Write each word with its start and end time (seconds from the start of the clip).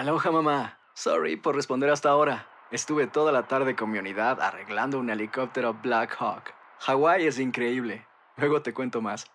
Aloha 0.00 0.30
mamá. 0.30 0.78
Sorry 0.94 1.36
por 1.36 1.54
responder 1.54 1.90
hasta 1.90 2.08
ahora. 2.08 2.46
Estuve 2.70 3.06
toda 3.06 3.32
la 3.32 3.48
tarde 3.48 3.76
con 3.76 3.90
mi 3.90 3.98
unidad 3.98 4.40
arreglando 4.40 4.98
un 4.98 5.10
helicóptero 5.10 5.74
Black 5.74 6.16
Hawk. 6.18 6.54
Hawái 6.78 7.26
es 7.26 7.38
increíble. 7.38 8.06
Luego 8.38 8.62
te 8.62 8.72
cuento 8.72 9.02
más. 9.02 9.26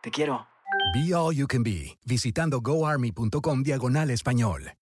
Te 0.00 0.10
quiero. 0.10 0.48
Be 0.92 1.14
All 1.14 1.36
You 1.36 1.46
Can 1.46 1.62
Be, 1.62 2.00
visitando 2.04 2.60
goarmy.com 2.60 3.62
diagonal 3.62 4.10
español. 4.10 4.72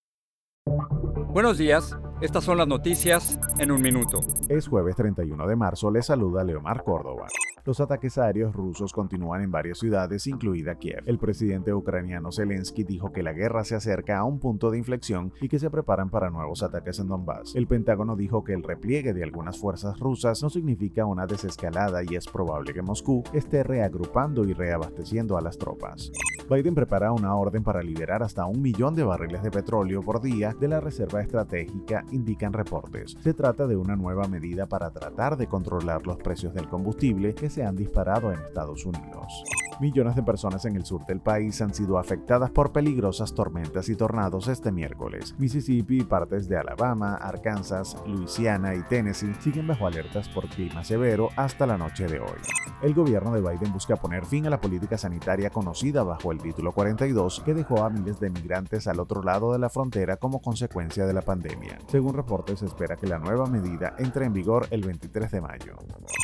Buenos 1.27 1.59
días, 1.59 1.95
estas 2.19 2.43
son 2.43 2.57
las 2.57 2.67
noticias 2.67 3.37
en 3.59 3.71
un 3.71 3.79
minuto. 3.79 4.21
Es 4.49 4.67
jueves 4.67 4.95
31 4.95 5.45
de 5.45 5.55
marzo, 5.55 5.91
le 5.91 6.01
saluda 6.01 6.43
Leomar 6.43 6.83
Córdoba. 6.83 7.27
Los 7.67 7.81
ataques 7.81 8.17
aéreos 8.17 8.55
rusos 8.55 8.93
continúan 8.93 9.41
en 9.41 9.51
varias 9.51 9.79
ciudades, 9.79 10.25
incluida 10.25 10.75
Kiev. 10.75 11.03
El 11.05 11.19
presidente 11.19 11.73
ucraniano 11.73 12.31
Zelensky 12.31 12.85
dijo 12.85 13.11
que 13.11 13.23
la 13.23 13.33
guerra 13.33 13.65
se 13.65 13.75
acerca 13.75 14.19
a 14.19 14.23
un 14.23 14.39
punto 14.39 14.71
de 14.71 14.77
inflexión 14.77 15.33
y 15.41 15.49
que 15.49 15.59
se 15.59 15.69
preparan 15.69 16.09
para 16.09 16.29
nuevos 16.29 16.63
ataques 16.63 16.97
en 16.99 17.09
Donbass. 17.09 17.53
El 17.57 17.67
Pentágono 17.67 18.15
dijo 18.15 18.45
que 18.45 18.53
el 18.53 18.63
repliegue 18.63 19.13
de 19.13 19.21
algunas 19.21 19.57
fuerzas 19.57 19.99
rusas 19.99 20.41
no 20.41 20.49
significa 20.49 21.05
una 21.05 21.27
desescalada 21.27 22.03
y 22.09 22.15
es 22.15 22.25
probable 22.27 22.73
que 22.73 22.81
Moscú 22.81 23.21
esté 23.33 23.63
reagrupando 23.63 24.45
y 24.45 24.53
reabasteciendo 24.53 25.37
a 25.37 25.41
las 25.41 25.57
tropas. 25.57 26.09
Biden 26.49 26.73
prepara 26.73 27.11
una 27.11 27.35
orden 27.35 27.63
para 27.63 27.83
liberar 27.83 28.23
hasta 28.23 28.45
un 28.45 28.61
millón 28.61 28.95
de 28.95 29.03
barriles 29.03 29.43
de 29.43 29.51
petróleo 29.51 30.01
por 30.01 30.21
día 30.21 30.55
de 30.57 30.69
la 30.69 30.79
reserva 30.79 31.21
estratégica, 31.21 32.05
indican 32.11 32.53
reportes. 32.53 33.17
Se 33.19 33.33
trata 33.33 33.67
de 33.67 33.75
una 33.75 33.97
nueva 33.97 34.29
medida 34.29 34.67
para 34.67 34.91
tratar 34.91 35.35
de 35.35 35.47
controlar 35.47 36.07
los 36.07 36.15
precios 36.15 36.53
del 36.53 36.69
combustible 36.69 37.33
han 37.63 37.75
disparado 37.75 38.31
en 38.31 38.39
Estados 38.39 38.85
Unidos. 38.85 39.43
Millones 39.79 40.15
de 40.15 40.23
personas 40.23 40.65
en 40.65 40.75
el 40.75 40.85
sur 40.85 41.05
del 41.05 41.19
país 41.19 41.61
han 41.61 41.71
sido 41.71 41.99
afectadas 41.99 42.49
por 42.49 42.71
peligrosas 42.71 43.35
tormentas 43.35 43.89
y 43.89 43.95
tornados 43.95 44.47
este 44.47 44.71
miércoles. 44.71 45.35
Mississippi, 45.37 46.03
partes 46.03 46.49
de 46.49 46.57
Alabama, 46.57 47.15
Arkansas, 47.15 47.95
Luisiana 48.07 48.73
y 48.73 48.81
Tennessee 48.81 49.35
siguen 49.39 49.67
bajo 49.67 49.85
alertas 49.85 50.29
por 50.29 50.47
clima 50.49 50.83
severo 50.83 51.29
hasta 51.35 51.67
la 51.67 51.77
noche 51.77 52.07
de 52.07 52.19
hoy. 52.19 52.39
El 52.81 52.95
gobierno 52.95 53.31
de 53.31 53.41
Biden 53.41 53.71
busca 53.71 53.95
poner 53.95 54.25
fin 54.25 54.47
a 54.47 54.49
la 54.49 54.59
política 54.59 54.97
sanitaria 54.97 55.51
conocida 55.51 56.01
bajo 56.01 56.31
el 56.31 56.39
título 56.39 56.71
42 56.71 57.43
que 57.45 57.53
dejó 57.53 57.83
a 57.83 57.91
miles 57.91 58.19
de 58.19 58.31
migrantes 58.31 58.87
al 58.87 58.99
otro 58.99 59.21
lado 59.21 59.53
de 59.53 59.59
la 59.59 59.69
frontera 59.69 60.17
como 60.17 60.41
consecuencia 60.41 61.05
de 61.05 61.13
la 61.13 61.21
pandemia. 61.21 61.77
Según 61.87 62.15
reportes, 62.15 62.59
se 62.59 62.65
espera 62.65 62.95
que 62.95 63.05
la 63.05 63.19
nueva 63.19 63.45
medida 63.45 63.95
entre 63.99 64.25
en 64.25 64.33
vigor 64.33 64.67
el 64.71 64.81
23 64.81 65.31
de 65.31 65.41
mayo. 65.41 65.75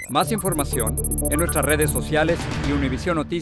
Más 0.09 0.31
información 0.31 0.95
en 1.29 1.39
nuestras 1.39 1.63
redes 1.63 1.91
sociales 1.91 2.39
y 2.67 2.71